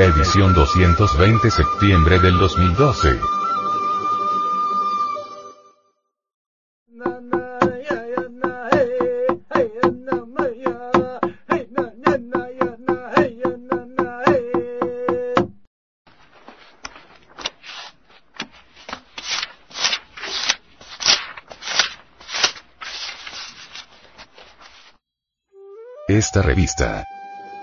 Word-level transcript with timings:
Edición 0.00 0.54
220 0.54 1.50
septiembre 1.50 2.18
del 2.20 2.38
2012. 2.38 3.20
Esta 26.08 26.40
revista 26.40 27.04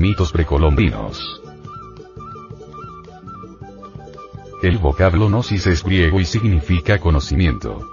Mitos 0.00 0.32
precolombinos. 0.32 1.42
El 4.62 4.78
vocablo 4.78 5.28
gnosis 5.28 5.66
es 5.66 5.84
griego 5.84 6.18
y 6.18 6.24
significa 6.24 6.98
conocimiento. 6.98 7.86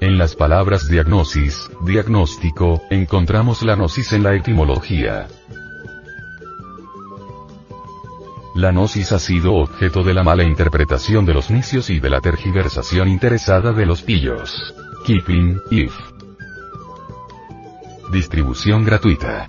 En 0.00 0.18
las 0.18 0.36
palabras 0.36 0.88
diagnosis, 0.88 1.68
diagnóstico, 1.84 2.82
encontramos 2.88 3.62
la 3.62 3.74
gnosis 3.74 4.12
en 4.12 4.22
la 4.22 4.36
etimología. 4.36 5.26
La 8.54 8.70
gnosis 8.70 9.10
ha 9.10 9.18
sido 9.18 9.54
objeto 9.54 10.04
de 10.04 10.14
la 10.14 10.22
mala 10.22 10.44
interpretación 10.44 11.26
de 11.26 11.34
los 11.34 11.50
nicios 11.50 11.90
y 11.90 11.98
de 11.98 12.10
la 12.10 12.20
tergiversación 12.20 13.08
interesada 13.08 13.72
de 13.72 13.86
los 13.86 14.02
pillos. 14.02 14.72
Kipling, 15.04 15.60
if. 15.72 15.92
Distribución 18.12 18.84
gratuita. 18.84 19.48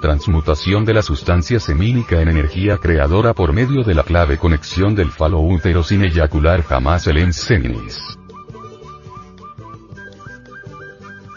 transmutación 0.00 0.84
de 0.84 0.94
la 0.94 1.02
sustancia 1.02 1.60
semínica 1.60 2.20
en 2.20 2.28
energía 2.28 2.78
creadora 2.78 3.34
por 3.34 3.52
medio 3.52 3.82
de 3.82 3.94
la 3.94 4.02
clave 4.02 4.38
conexión 4.38 4.94
del 4.94 5.10
falo 5.10 5.40
útero 5.40 5.82
sin 5.82 6.04
eyacular 6.04 6.62
jamás 6.62 7.06
el 7.06 7.18
enseminis. 7.18 8.18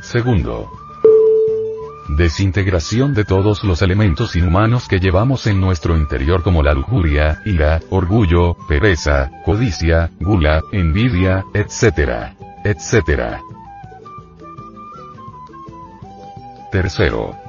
Segundo. 0.01 0.71
Desintegración 2.09 3.13
de 3.13 3.23
todos 3.23 3.63
los 3.63 3.81
elementos 3.83 4.35
inhumanos 4.35 4.87
que 4.87 4.99
llevamos 4.99 5.45
en 5.45 5.61
nuestro 5.61 5.95
interior 5.95 6.41
como 6.41 6.63
la 6.63 6.73
lujuria, 6.73 7.41
ira, 7.45 7.81
orgullo, 7.91 8.57
pereza, 8.67 9.29
codicia, 9.45 10.09
gula, 10.19 10.63
envidia, 10.71 11.45
etc. 11.53 12.33
etc. 12.65 13.37
Tercero 16.71 17.48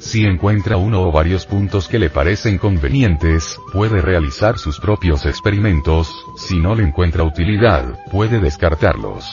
Si 0.00 0.24
encuentra 0.24 0.76
uno 0.76 1.02
o 1.02 1.10
varios 1.10 1.44
puntos 1.44 1.88
que 1.88 1.98
le 1.98 2.08
parecen 2.08 2.58
convenientes, 2.58 3.58
puede 3.72 4.00
realizar 4.00 4.56
sus 4.56 4.78
propios 4.78 5.26
experimentos, 5.26 6.08
si 6.36 6.58
no 6.58 6.74
le 6.76 6.84
encuentra 6.84 7.24
utilidad, 7.24 7.98
puede 8.10 8.38
descartarlos. 8.38 9.24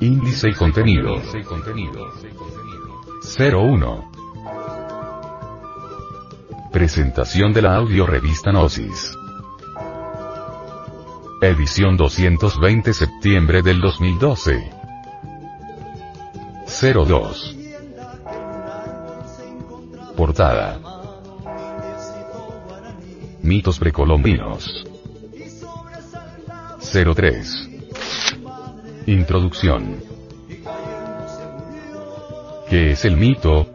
Índice 0.00 0.50
y 0.50 0.52
contenido. 0.52 1.22
01. 3.38 4.10
Presentación 6.70 7.52
de 7.54 7.62
la 7.62 7.76
audio 7.76 8.06
revista 8.06 8.50
Gnosis. 8.50 9.16
Edición 11.40 11.96
220 11.96 12.92
septiembre 12.92 13.62
del 13.62 13.80
2012. 13.80 14.83
02. 16.92 17.56
Portada. 20.14 20.78
Mitos 23.40 23.78
precolombinos. 23.78 24.84
03. 26.92 27.68
Introducción. 29.06 30.02
¿Qué 32.68 32.90
es 32.90 33.06
el 33.06 33.16
mito? 33.16 33.66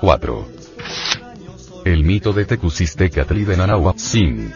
04. 0.00 0.48
El 1.84 2.02
mito 2.02 2.32
de 2.32 2.44
Tecusistecatli 2.46 3.44
de 3.44 3.56
Nanahuatzin. 3.56 4.52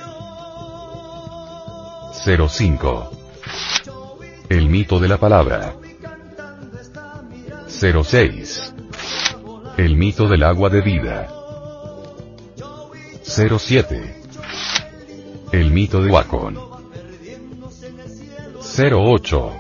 05. 2.49 3.11
El 4.49 4.69
mito 4.69 4.99
de 4.99 5.09
la 5.09 5.19
palabra. 5.19 5.77
06. 7.83 8.75
El 9.77 9.97
mito 9.97 10.29
del 10.29 10.45
agua 10.45 10.69
de 10.69 10.83
vida. 10.83 11.29
07. 13.25 14.23
El 15.51 15.73
mito 15.73 16.01
de 16.01 16.09
Wacon. 16.13 16.57
08. 18.61 19.53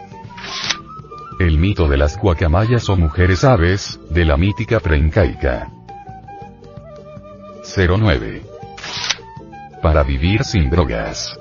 El 1.40 1.58
mito 1.58 1.88
de 1.88 1.96
las 1.96 2.16
guacamayas 2.16 2.88
o 2.90 2.96
mujeres 2.96 3.42
aves, 3.42 3.98
de 4.08 4.24
la 4.24 4.36
mítica 4.36 4.78
preincaica. 4.78 5.72
09. 7.76 8.42
Para 9.82 10.04
vivir 10.04 10.44
sin 10.44 10.70
drogas. 10.70 11.36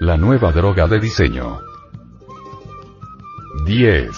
La 0.00 0.16
nueva 0.16 0.50
droga 0.50 0.88
de 0.88 0.98
diseño. 0.98 1.60
10. 3.66 4.16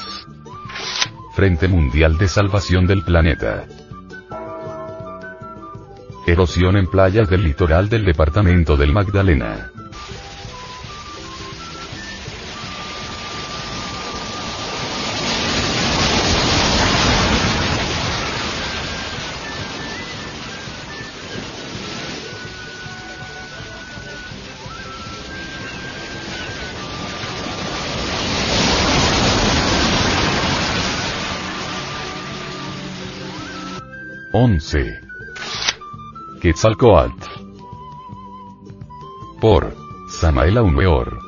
Frente 1.35 1.69
Mundial 1.69 2.19
de 2.19 2.29
Salvación 2.29 2.87
del 2.87 3.03
Planeta. 3.03 3.67
Erosión 6.27 6.77
en 6.77 6.87
playas 6.87 7.31
del 7.31 7.45
litoral 7.45 7.89
del 7.89 8.05
departamento 8.05 8.77
del 8.77 8.93
Magdalena. 8.93 9.71
Once. 34.41 35.01
Quetzalcoatl. 36.41 37.27
Por 39.41 39.75
Samael 40.09 40.59
Aumeor. 40.59 41.28